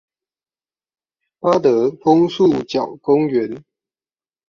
[1.39, 3.61] 八德楓樹腳公園